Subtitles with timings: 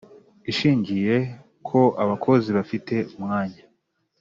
[0.51, 1.15] ishingiye
[1.67, 3.61] ko abakozi bafite umwanya